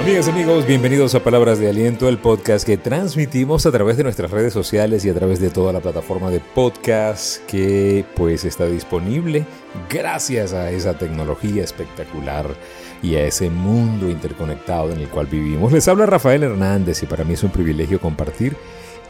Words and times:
Amigas 0.00 0.28
amigos, 0.28 0.66
bienvenidos 0.66 1.14
a 1.14 1.22
Palabras 1.22 1.58
de 1.58 1.68
Aliento, 1.68 2.08
el 2.08 2.16
podcast 2.16 2.64
que 2.64 2.78
transmitimos 2.78 3.66
a 3.66 3.70
través 3.70 3.98
de 3.98 4.02
nuestras 4.02 4.30
redes 4.30 4.54
sociales 4.54 5.04
y 5.04 5.10
a 5.10 5.14
través 5.14 5.40
de 5.40 5.50
toda 5.50 5.74
la 5.74 5.80
plataforma 5.80 6.30
de 6.30 6.40
podcast 6.40 7.44
que 7.44 8.06
pues 8.16 8.46
está 8.46 8.64
disponible 8.64 9.44
gracias 9.90 10.54
a 10.54 10.70
esa 10.70 10.96
tecnología 10.96 11.62
espectacular 11.62 12.46
y 13.02 13.16
a 13.16 13.26
ese 13.26 13.50
mundo 13.50 14.08
interconectado 14.08 14.90
en 14.90 15.00
el 15.00 15.08
cual 15.10 15.26
vivimos. 15.26 15.70
Les 15.70 15.86
habla 15.86 16.06
Rafael 16.06 16.44
Hernández 16.44 17.02
y 17.02 17.06
para 17.06 17.24
mí 17.24 17.34
es 17.34 17.44
un 17.44 17.50
privilegio 17.50 18.00
compartir 18.00 18.56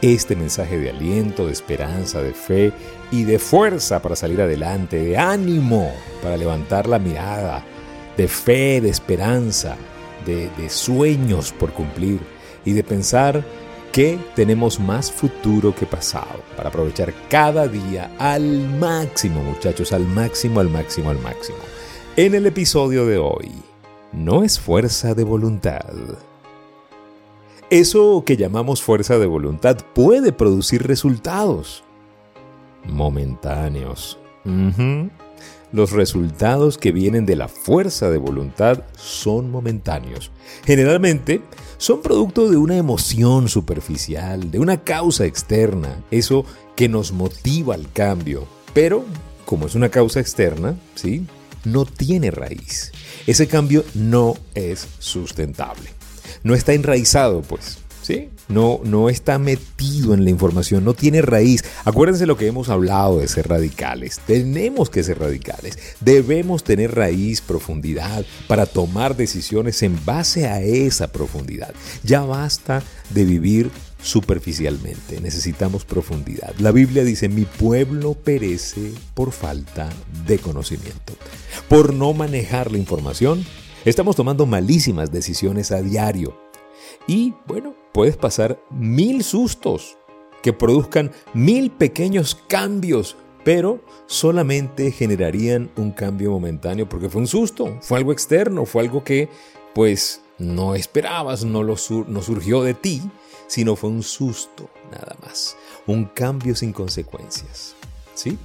este 0.03 0.35
mensaje 0.35 0.77
de 0.77 0.91
aliento, 0.91 1.47
de 1.47 1.53
esperanza, 1.53 2.21
de 2.21 2.35
fe 2.35 2.73
y 3.13 3.23
de 3.23 3.39
fuerza 3.39 4.03
para 4.03 4.17
salir 4.17 4.41
adelante, 4.41 4.99
de 4.99 5.17
ánimo 5.17 5.93
para 6.21 6.37
levantar 6.37 6.89
la 6.89 6.99
mirada, 6.99 7.63
de 8.17 8.27
fe, 8.27 8.81
de 8.81 8.89
esperanza 8.89 9.77
de, 10.57 10.71
sueños 10.71 11.53
por 11.53 11.73
cumplir 11.73 12.21
y 12.65 12.73
de 12.73 12.85
pensar 12.85 13.45
que 13.93 14.19
tenemos 14.37 14.79
más 14.79 15.11
futuro 15.11 15.75
que 15.75 15.87
pasado 15.87 16.43
para 16.57 16.69
aprovechar 16.69 17.13
cada 17.29 17.67
día 17.67 18.15
al 18.19 18.69
máximo, 18.79 19.43
muchachos, 19.43 19.93
al 19.93 20.07
máximo, 20.07 20.61
al 20.61 20.69
máximo, 20.69 21.11
al 21.11 21.19
máximo. 21.21 21.59
En 22.17 22.35
el 22.35 22.47
episodio 22.47 23.07
de 23.07 23.19
hoy, 23.19 23.51
no 24.13 24.43
es 24.45 24.61
fuerza 24.61 25.15
de 25.15 25.25
voluntad. 25.25 25.95
Eso 27.71 28.23
que 28.25 28.37
llamamos 28.37 28.83
fuerza 28.83 29.19
de 29.19 29.27
voluntad 29.27 29.79
puede 29.95 30.33
producir 30.33 30.87
resultados 30.87 31.85
momentáneos. 32.85 34.19
Los 35.73 35.93
resultados 35.93 36.79
que 36.79 36.93
vienen 36.93 37.27
de 37.27 37.37
la 37.37 37.49
fuerza 37.49 38.11
de 38.11 38.19
voluntad 38.19 38.83
son 38.97 39.51
momentáneos. 39.51 40.31
Generalmente 40.65 41.43
son 41.79 42.03
producto 42.03 42.51
de 42.51 42.57
una 42.57 42.77
emoción 42.77 43.49
superficial, 43.49 44.51
de 44.51 44.59
una 44.59 44.83
causa 44.83 45.27
externa, 45.27 46.03
eso 46.11 46.45
que 46.77 46.89
nos 46.89 47.13
motiva 47.13 47.75
al 47.75 47.91
cambio. 47.93 48.47
Pero, 48.75 49.05
como 49.45 49.67
es 49.67 49.75
una 49.75 49.89
causa 49.89 50.21
externa, 50.21 50.77
¿sí? 50.95 51.27
No 51.65 51.85
tiene 51.85 52.31
raíz. 52.31 52.93
Ese 53.27 53.47
cambio 53.47 53.85
no 53.95 54.37
es 54.55 54.89
sustentable. 54.99 55.91
No 56.43 56.55
está 56.55 56.73
enraizado, 56.73 57.43
pues. 57.43 57.79
No, 58.51 58.81
no 58.83 59.09
está 59.09 59.39
metido 59.39 60.13
en 60.13 60.25
la 60.25 60.31
información, 60.31 60.85
no 60.85 60.93
tiene 60.93 61.23
raíz. 61.23 61.65
Acuérdense 61.85 62.27
lo 62.27 62.37
que 62.37 62.49
hemos 62.49 62.69
hablado 62.69 63.21
de 63.21 63.29
ser 63.29 63.49
radicales. 63.49 64.21
Tenemos 64.27 64.91
que 64.91 65.05
ser 65.05 65.21
radicales. 65.21 65.79
Debemos 66.01 66.65
tener 66.65 66.97
raíz, 66.97 67.41
profundidad 67.41 68.25
para 68.49 68.67
tomar 68.67 69.17
decisiones 69.17 69.83
en 69.85 70.05
base 70.05 70.49
a 70.49 70.61
esa 70.63 71.13
profundidad. 71.13 71.73
Ya 72.03 72.23
basta 72.23 72.83
de 73.11 73.25
vivir 73.25 73.71
superficialmente, 74.03 75.21
necesitamos 75.21 75.85
profundidad. 75.85 76.53
La 76.59 76.73
Biblia 76.73 77.05
dice, 77.05 77.29
mi 77.29 77.45
pueblo 77.45 78.15
perece 78.15 78.93
por 79.15 79.31
falta 79.31 79.89
de 80.27 80.39
conocimiento. 80.39 81.15
Por 81.69 81.95
no 81.95 82.15
manejar 82.15 82.73
la 82.73 82.79
información, 82.79 83.45
estamos 83.85 84.17
tomando 84.17 84.47
malísimas 84.47 85.13
decisiones 85.13 85.71
a 85.71 85.83
diario 85.83 86.50
y 87.07 87.35
bueno, 87.47 87.75
puedes 87.93 88.17
pasar 88.17 88.61
mil 88.71 89.25
sustos 89.25 89.97
que 90.43 90.53
produzcan 90.53 91.13
mil 91.35 91.71
pequeños 91.71 92.35
cambios, 92.49 93.17
pero 93.45 93.81
solamente 94.07 94.91
generarían 94.93 95.71
un 95.77 95.93
cambio 95.93 96.31
momentáneo 96.31 96.89
porque 96.89 97.09
fue 97.09 97.23
un 97.23 97.27
susto, 97.27 97.79
fue 97.81 97.99
algo 97.99 98.13
externo, 98.13 98.67
fue 98.67 98.83
algo 98.83 99.05
que 99.05 99.29
pues 99.75 100.23
no 100.39 100.75
esperabas, 100.75 101.45
no, 101.45 101.63
lo 101.63 101.77
no 102.09 102.23
surgió 102.23 102.63
de 102.63 102.75
ti, 102.75 103.03
sino 103.47 103.77
fue 103.77 103.91
un 103.91 104.03
susto 104.03 104.71
nada 104.91 105.17
más, 105.23 105.57
un 105.87 106.07
cambio 106.07 106.55
sin 106.55 106.73
consecuencias. 106.73 107.75
¿Sí? 108.15 108.39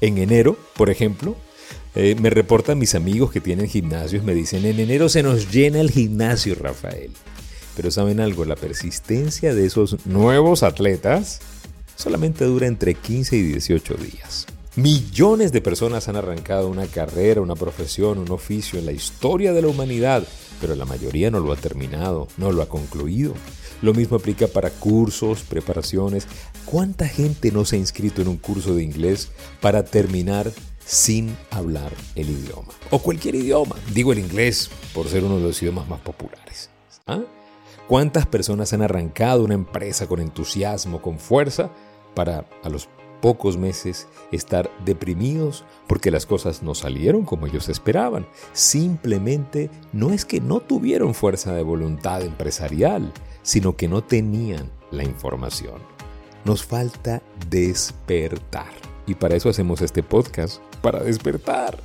En 0.00 0.18
enero, 0.18 0.56
por 0.76 0.90
ejemplo, 0.90 1.36
eh, 1.94 2.16
me 2.20 2.30
reportan 2.30 2.78
mis 2.78 2.94
amigos 2.94 3.30
que 3.30 3.40
tienen 3.40 3.68
gimnasios, 3.68 4.24
me 4.24 4.34
dicen, 4.34 4.64
en 4.64 4.80
enero 4.80 5.08
se 5.08 5.22
nos 5.22 5.50
llena 5.52 5.80
el 5.80 5.90
gimnasio, 5.90 6.54
Rafael. 6.54 7.12
Pero 7.76 7.90
saben 7.90 8.20
algo, 8.20 8.44
la 8.44 8.56
persistencia 8.56 9.54
de 9.54 9.66
esos 9.66 10.06
nuevos 10.06 10.62
atletas 10.62 11.40
solamente 11.96 12.44
dura 12.44 12.66
entre 12.66 12.94
15 12.94 13.36
y 13.36 13.42
18 13.42 13.94
días. 13.94 14.46
Millones 14.76 15.52
de 15.52 15.60
personas 15.60 16.08
han 16.08 16.16
arrancado 16.16 16.68
una 16.68 16.86
carrera, 16.86 17.40
una 17.40 17.54
profesión, 17.54 18.18
un 18.18 18.32
oficio 18.32 18.78
en 18.78 18.86
la 18.86 18.92
historia 18.92 19.52
de 19.52 19.62
la 19.62 19.68
humanidad, 19.68 20.26
pero 20.60 20.74
la 20.74 20.84
mayoría 20.84 21.30
no 21.30 21.38
lo 21.38 21.52
ha 21.52 21.56
terminado, 21.56 22.26
no 22.38 22.50
lo 22.50 22.60
ha 22.60 22.68
concluido. 22.68 23.34
Lo 23.82 23.94
mismo 23.94 24.16
aplica 24.16 24.48
para 24.48 24.70
cursos, 24.70 25.42
preparaciones. 25.42 26.26
¿Cuánta 26.64 27.06
gente 27.06 27.52
no 27.52 27.64
se 27.64 27.76
ha 27.76 27.78
inscrito 27.78 28.22
en 28.22 28.28
un 28.28 28.36
curso 28.36 28.74
de 28.74 28.82
inglés 28.82 29.30
para 29.60 29.84
terminar 29.84 30.50
sin 30.84 31.36
hablar 31.50 31.92
el 32.16 32.30
idioma? 32.30 32.72
O 32.90 32.98
cualquier 32.98 33.36
idioma, 33.36 33.76
digo 33.92 34.12
el 34.12 34.18
inglés 34.18 34.70
por 34.92 35.08
ser 35.08 35.22
uno 35.22 35.36
de 35.36 35.42
los 35.42 35.62
idiomas 35.62 35.88
más 35.88 36.00
populares. 36.00 36.70
¿Ah? 37.06 37.20
¿Cuántas 37.86 38.24
personas 38.24 38.72
han 38.72 38.80
arrancado 38.80 39.44
una 39.44 39.52
empresa 39.52 40.06
con 40.06 40.18
entusiasmo, 40.18 41.02
con 41.02 41.18
fuerza, 41.18 41.70
para 42.14 42.46
a 42.62 42.70
los 42.70 42.88
pocos 43.20 43.58
meses 43.58 44.08
estar 44.32 44.70
deprimidos 44.86 45.64
porque 45.86 46.10
las 46.10 46.24
cosas 46.24 46.62
no 46.62 46.74
salieron 46.74 47.26
como 47.26 47.46
ellos 47.46 47.68
esperaban? 47.68 48.26
Simplemente 48.54 49.68
no 49.92 50.12
es 50.12 50.24
que 50.24 50.40
no 50.40 50.60
tuvieron 50.60 51.12
fuerza 51.12 51.52
de 51.52 51.62
voluntad 51.62 52.22
empresarial, 52.22 53.12
sino 53.42 53.76
que 53.76 53.86
no 53.86 54.02
tenían 54.02 54.70
la 54.90 55.04
información. 55.04 55.82
Nos 56.46 56.64
falta 56.64 57.20
despertar. 57.50 58.72
Y 59.06 59.14
para 59.14 59.36
eso 59.36 59.50
hacemos 59.50 59.82
este 59.82 60.02
podcast, 60.02 60.62
para 60.80 61.02
despertar. 61.02 61.78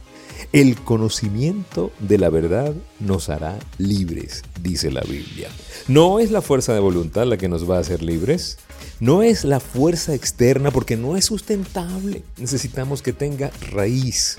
El 0.52 0.76
conocimiento 0.78 1.92
de 2.00 2.18
la 2.18 2.30
verdad 2.30 2.74
nos 3.00 3.30
hará 3.30 3.58
libres, 3.78 4.44
dice 4.62 4.92
la 4.92 5.02
Biblia. 5.02 5.50
No 5.88 6.20
es 6.20 6.32
la 6.32 6.42
fuerza 6.42 6.74
de 6.74 6.80
voluntad 6.80 7.26
la 7.26 7.38
que 7.38 7.50
nos 7.50 7.70
va 7.70 7.78
a 7.78 7.82
hacer 7.82 8.02
libres. 8.02 8.58
No 9.00 9.24
es 9.24 9.44
la 9.46 9.60
fuerza 9.60 10.14
externa 10.14 10.72
porque 10.72 10.98
no 10.98 11.18
es 11.18 11.26
sustentable. 11.26 12.24
Necesitamos 12.38 13.02
que 13.02 13.14
tenga 13.14 13.52
raíz. 13.72 14.38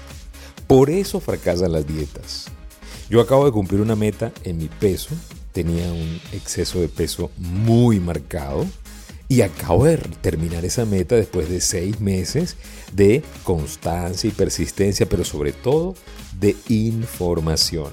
Por 0.67 0.91
eso 0.91 1.21
fracasan 1.21 1.73
las 1.73 1.87
dietas. 1.87 2.47
Yo 3.09 3.21
acabo 3.21 3.45
de 3.45 3.53
cumplir 3.53 3.81
una 3.81 3.97
meta 3.97 4.33
en 4.45 4.59
mi 4.59 4.69
peso. 4.69 5.15
Tenía 5.53 5.91
un 5.93 6.21
exceso 6.33 6.81
de 6.81 6.89
peso 6.89 7.31
muy 7.37 7.99
marcado. 7.99 8.67
Y 9.31 9.43
acabo 9.43 9.85
de 9.85 9.97
terminar 9.97 10.65
esa 10.65 10.85
meta 10.85 11.15
después 11.15 11.49
de 11.49 11.61
seis 11.61 12.01
meses 12.01 12.57
de 12.93 13.23
constancia 13.45 14.27
y 14.27 14.33
persistencia, 14.33 15.09
pero 15.09 15.25
sobre 15.25 15.53
todo 15.53 15.95
de 16.41 16.57
información. 16.69 17.93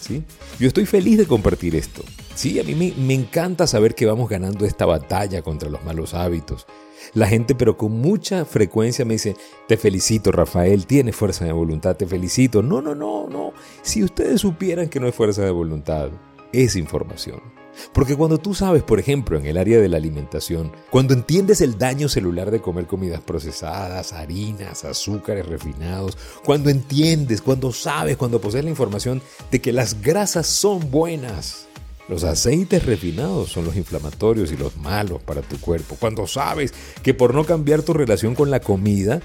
¿sí? 0.00 0.24
Yo 0.58 0.68
estoy 0.68 0.86
feliz 0.86 1.18
de 1.18 1.26
compartir 1.26 1.76
esto. 1.76 2.02
Sí, 2.34 2.58
a 2.58 2.64
mí 2.64 2.74
me, 2.74 2.94
me 2.96 3.12
encanta 3.12 3.66
saber 3.66 3.94
que 3.94 4.06
vamos 4.06 4.30
ganando 4.30 4.64
esta 4.64 4.86
batalla 4.86 5.42
contra 5.42 5.68
los 5.68 5.84
malos 5.84 6.14
hábitos. 6.14 6.66
La 7.12 7.26
gente, 7.26 7.54
pero 7.54 7.76
con 7.76 7.92
mucha 7.92 8.46
frecuencia 8.46 9.04
me 9.04 9.14
dice, 9.14 9.36
te 9.68 9.76
felicito 9.76 10.32
Rafael, 10.32 10.86
tienes 10.86 11.14
fuerza 11.14 11.44
de 11.44 11.52
voluntad, 11.52 11.94
te 11.94 12.06
felicito. 12.06 12.62
No, 12.62 12.80
no, 12.80 12.94
no, 12.94 13.28
no. 13.28 13.52
Si 13.82 14.02
ustedes 14.02 14.40
supieran 14.40 14.88
que 14.88 14.98
no 14.98 15.08
es 15.08 15.14
fuerza 15.14 15.42
de 15.42 15.50
voluntad, 15.50 16.08
es 16.54 16.74
información. 16.74 17.59
Porque 17.92 18.16
cuando 18.16 18.38
tú 18.38 18.54
sabes, 18.54 18.82
por 18.82 18.98
ejemplo, 18.98 19.38
en 19.38 19.46
el 19.46 19.56
área 19.56 19.80
de 19.80 19.88
la 19.88 19.96
alimentación, 19.96 20.72
cuando 20.90 21.14
entiendes 21.14 21.60
el 21.60 21.78
daño 21.78 22.08
celular 22.08 22.50
de 22.50 22.60
comer 22.60 22.86
comidas 22.86 23.20
procesadas, 23.20 24.12
harinas, 24.12 24.84
azúcares 24.84 25.46
refinados, 25.46 26.16
cuando 26.44 26.70
entiendes, 26.70 27.42
cuando 27.42 27.72
sabes, 27.72 28.16
cuando 28.16 28.40
posees 28.40 28.64
la 28.64 28.70
información 28.70 29.22
de 29.50 29.60
que 29.60 29.72
las 29.72 30.00
grasas 30.02 30.46
son 30.46 30.90
buenas, 30.90 31.66
los 32.10 32.24
aceites 32.24 32.84
refinados 32.84 33.50
son 33.52 33.64
los 33.64 33.76
inflamatorios 33.76 34.50
y 34.50 34.56
los 34.56 34.76
malos 34.76 35.22
para 35.22 35.42
tu 35.42 35.60
cuerpo. 35.60 35.96
Cuando 35.98 36.26
sabes 36.26 36.74
que 37.04 37.14
por 37.14 37.34
no 37.34 37.44
cambiar 37.44 37.82
tu 37.82 37.92
relación 37.92 38.34
con 38.34 38.50
la 38.50 38.58
comida, 38.58 39.20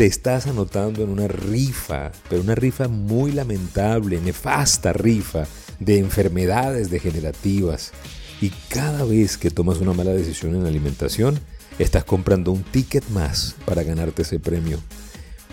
te 0.00 0.06
estás 0.06 0.46
anotando 0.46 1.02
en 1.02 1.10
una 1.10 1.28
rifa, 1.28 2.10
pero 2.30 2.40
una 2.40 2.54
rifa 2.54 2.88
muy 2.88 3.32
lamentable, 3.32 4.18
nefasta 4.18 4.94
rifa 4.94 5.46
de 5.78 5.98
enfermedades 5.98 6.88
degenerativas. 6.88 7.92
Y 8.40 8.48
cada 8.70 9.04
vez 9.04 9.36
que 9.36 9.50
tomas 9.50 9.76
una 9.76 9.92
mala 9.92 10.12
decisión 10.12 10.54
en 10.54 10.64
alimentación, 10.64 11.38
estás 11.78 12.04
comprando 12.04 12.50
un 12.50 12.62
ticket 12.62 13.06
más 13.10 13.56
para 13.66 13.82
ganarte 13.82 14.22
ese 14.22 14.38
premio. 14.38 14.78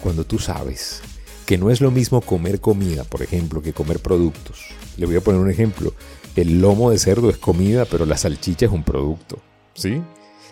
Cuando 0.01 0.23
tú 0.23 0.39
sabes 0.39 1.01
que 1.45 1.57
no 1.57 1.69
es 1.69 1.81
lo 1.81 1.91
mismo 1.91 2.21
comer 2.21 2.61
comida, 2.61 3.03
por 3.03 3.23
ejemplo, 3.23 3.61
que 3.61 3.73
comer 3.73 3.99
productos. 3.99 4.61
Le 4.95 5.07
voy 5.07 5.17
a 5.17 5.21
poner 5.21 5.41
un 5.41 5.51
ejemplo. 5.51 5.93
El 6.37 6.61
lomo 6.61 6.89
de 6.89 6.99
cerdo 6.99 7.29
es 7.29 7.37
comida, 7.37 7.83
pero 7.83 8.05
la 8.05 8.15
salchicha 8.15 8.67
es 8.67 8.71
un 8.71 8.85
producto. 8.85 9.41
¿Sí? 9.73 10.01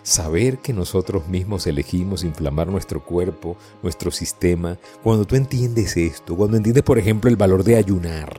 Saber 0.06 0.58
que 0.58 0.72
nosotros 0.72 1.26
mismos 1.26 1.66
elegimos 1.66 2.22
inflamar 2.22 2.68
nuestro 2.68 3.04
cuerpo, 3.04 3.56
nuestro 3.82 4.12
sistema, 4.12 4.78
cuando 5.02 5.24
tú 5.24 5.34
entiendes 5.34 5.96
esto, 5.96 6.36
cuando 6.36 6.56
entiendes, 6.56 6.84
por 6.84 7.00
ejemplo, 7.00 7.28
el 7.28 7.34
valor 7.34 7.64
de 7.64 7.74
ayunar, 7.74 8.38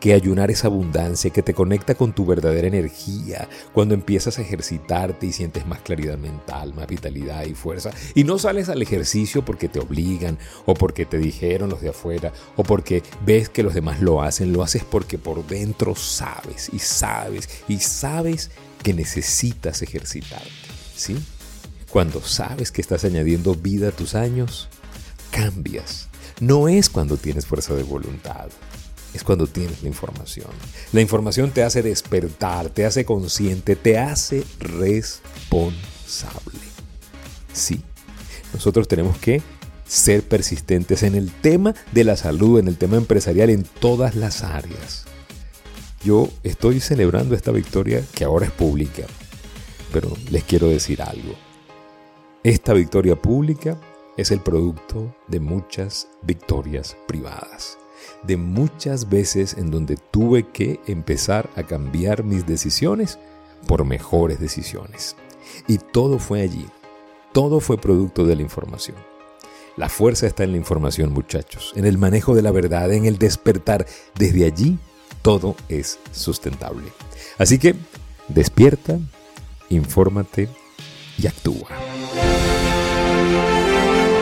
que 0.00 0.12
ayunar 0.12 0.50
es 0.50 0.66
abundancia, 0.66 1.30
que 1.30 1.42
te 1.42 1.54
conecta 1.54 1.94
con 1.94 2.12
tu 2.12 2.26
verdadera 2.26 2.68
energía, 2.68 3.48
cuando 3.72 3.94
empiezas 3.94 4.38
a 4.38 4.42
ejercitarte 4.42 5.24
y 5.24 5.32
sientes 5.32 5.66
más 5.66 5.80
claridad 5.80 6.18
mental, 6.18 6.74
más 6.74 6.86
vitalidad 6.86 7.46
y 7.46 7.54
fuerza. 7.54 7.90
Y 8.14 8.24
no 8.24 8.38
sales 8.38 8.68
al 8.68 8.82
ejercicio 8.82 9.42
porque 9.42 9.70
te 9.70 9.80
obligan 9.80 10.36
o 10.66 10.74
porque 10.74 11.06
te 11.06 11.16
dijeron 11.16 11.70
los 11.70 11.80
de 11.80 11.88
afuera 11.88 12.34
o 12.54 12.64
porque 12.64 13.02
ves 13.24 13.48
que 13.48 13.62
los 13.62 13.72
demás 13.72 14.02
lo 14.02 14.20
hacen, 14.20 14.52
lo 14.52 14.62
haces 14.62 14.84
porque 14.84 15.16
por 15.16 15.46
dentro 15.46 15.94
sabes 15.94 16.68
y 16.70 16.80
sabes 16.80 17.48
y 17.66 17.78
sabes 17.78 18.50
que 18.82 18.92
necesitas 18.92 19.80
ejercitarte. 19.80 20.67
¿Sí? 20.98 21.16
Cuando 21.90 22.20
sabes 22.20 22.72
que 22.72 22.80
estás 22.80 23.04
añadiendo 23.04 23.54
vida 23.54 23.88
a 23.88 23.92
tus 23.92 24.16
años, 24.16 24.68
cambias. 25.30 26.08
No 26.40 26.68
es 26.68 26.90
cuando 26.90 27.16
tienes 27.16 27.46
fuerza 27.46 27.74
de 27.74 27.84
voluntad, 27.84 28.48
es 29.14 29.22
cuando 29.22 29.46
tienes 29.46 29.80
la 29.82 29.88
información. 29.88 30.50
La 30.92 31.00
información 31.00 31.52
te 31.52 31.62
hace 31.62 31.82
despertar, 31.82 32.70
te 32.70 32.84
hace 32.84 33.04
consciente, 33.04 33.76
te 33.76 33.96
hace 33.96 34.42
responsable. 34.58 35.78
Sí, 37.52 37.80
nosotros 38.52 38.88
tenemos 38.88 39.16
que 39.18 39.40
ser 39.86 40.24
persistentes 40.24 41.04
en 41.04 41.14
el 41.14 41.30
tema 41.30 41.76
de 41.92 42.02
la 42.02 42.16
salud, 42.16 42.58
en 42.58 42.66
el 42.66 42.76
tema 42.76 42.96
empresarial, 42.96 43.50
en 43.50 43.62
todas 43.62 44.16
las 44.16 44.42
áreas. 44.42 45.04
Yo 46.04 46.28
estoy 46.42 46.80
celebrando 46.80 47.36
esta 47.36 47.52
victoria 47.52 48.04
que 48.14 48.24
ahora 48.24 48.46
es 48.46 48.52
pública, 48.52 49.04
pero 49.92 50.10
les 50.30 50.44
quiero 50.44 50.68
decir 50.68 51.02
algo. 51.02 51.34
Esta 52.44 52.72
victoria 52.72 53.16
pública 53.16 53.76
es 54.16 54.30
el 54.30 54.40
producto 54.40 55.14
de 55.28 55.40
muchas 55.40 56.08
victorias 56.22 56.96
privadas, 57.06 57.78
de 58.22 58.36
muchas 58.36 59.08
veces 59.08 59.54
en 59.58 59.70
donde 59.70 59.96
tuve 59.96 60.48
que 60.48 60.80
empezar 60.86 61.50
a 61.56 61.62
cambiar 61.62 62.24
mis 62.24 62.46
decisiones 62.46 63.18
por 63.66 63.84
mejores 63.84 64.40
decisiones. 64.40 65.16
Y 65.66 65.78
todo 65.78 66.18
fue 66.18 66.42
allí, 66.42 66.66
todo 67.32 67.60
fue 67.60 67.78
producto 67.78 68.24
de 68.24 68.36
la 68.36 68.42
información. 68.42 68.96
La 69.76 69.88
fuerza 69.88 70.26
está 70.26 70.42
en 70.42 70.50
la 70.50 70.56
información, 70.56 71.12
muchachos, 71.12 71.72
en 71.76 71.86
el 71.86 71.98
manejo 71.98 72.34
de 72.34 72.42
la 72.42 72.50
verdad, 72.50 72.92
en 72.92 73.04
el 73.04 73.18
despertar. 73.18 73.86
Desde 74.16 74.44
allí, 74.44 74.76
todo 75.22 75.54
es 75.68 76.00
sustentable. 76.10 76.88
Así 77.38 77.60
que, 77.60 77.76
despierta, 78.26 78.98
infórmate 79.70 80.48
y 81.18 81.26
actúa. 81.26 81.87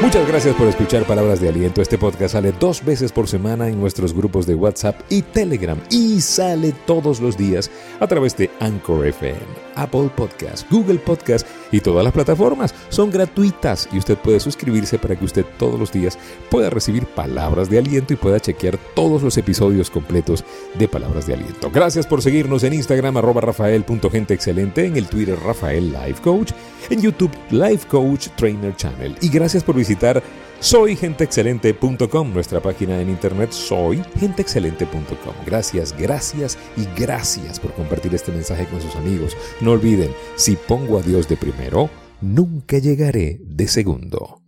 Muchas 0.03 0.29
gracias 0.29 0.55
por 0.57 0.69
escuchar 0.69 1.05
Palabras 1.05 1.41
de 1.41 1.49
Aliento. 1.49 1.81
Este 1.81 1.97
podcast 1.97 2.35
sale 2.35 2.53
dos 2.61 2.85
veces 2.85 3.11
por 3.11 3.27
semana 3.29 3.69
en 3.69 3.81
nuestros 3.81 4.13
grupos 4.13 4.47
de 4.47 4.55
WhatsApp 4.55 5.01
y 5.09 5.23
Telegram 5.23 5.81
y 5.91 6.21
sale 6.21 6.75
todos 6.87 7.19
los 7.21 7.39
días 7.39 7.71
a 7.99 8.07
través 8.07 8.37
de 8.37 8.51
Anchor 8.61 9.07
FM, 9.07 9.41
Apple 9.75 10.11
Podcast, 10.15 10.71
Google 10.71 10.99
Podcast 10.99 11.47
y 11.73 11.81
todas 11.81 12.05
las 12.05 12.13
plataformas. 12.13 12.75
Son 12.91 13.11
gratuitas 13.11 13.89
y 13.91 13.97
usted 13.97 14.19
puede 14.19 14.39
suscribirse 14.39 14.99
para 14.99 15.17
que 15.17 15.25
usted 15.25 15.47
todos 15.59 15.81
los 15.81 15.91
días 15.91 16.19
pueda 16.51 16.69
recibir 16.69 17.07
palabras 17.07 17.71
de 17.71 17.79
aliento 17.79 18.13
y 18.13 18.17
pueda 18.17 18.39
chequear 18.39 18.79
todos 18.95 19.23
los 19.23 19.39
episodios 19.39 19.91
completos 19.91 20.45
de 20.79 20.89
Palabras 20.89 21.27
de 21.27 21.35
Aliento. 21.35 21.71
Gracias 21.71 22.07
por 22.07 22.21
seguirnos 22.21 22.65
en 22.65 22.75
Instagram 22.75 23.17
arroba 23.17 23.41
rafael.genteexcelente, 23.41 24.85
en 24.85 24.97
el 24.99 25.07
Twitter 25.07 25.39
Rafael 25.43 25.91
Life 25.91 26.21
Coach, 26.23 26.53
en 26.91 27.01
YouTube 27.01 27.33
Life 27.51 27.89
Coach 27.89 28.29
Trainer 28.37 28.77
Channel 28.77 29.17
y 29.21 29.29
gracias 29.31 29.65
por 29.65 29.75
visitar 29.87 30.23
soygenteexcelente.com, 30.61 32.33
nuestra 32.33 32.61
página 32.61 33.01
en 33.01 33.11
internet 33.11 33.53
soygenteexcelente.com. 33.53 35.35
Gracias, 35.45 35.97
gracias 35.97 36.59
y 36.77 36.87
gracias 37.01 37.61
por 37.61 37.73
compartir 37.75 38.15
este 38.15 38.33
mensaje 38.33 38.67
con 38.67 38.81
sus 38.81 38.97
amigos. 38.97 39.37
No 39.61 39.73
olviden, 39.73 40.11
si 40.35 40.57
pongo 40.57 40.99
a 40.99 41.03
Dios 41.03 41.29
de 41.29 41.37
primero, 41.37 41.91
nunca 42.21 42.79
llegaré 42.79 43.39
de 43.45 43.69
segundo. 43.69 44.46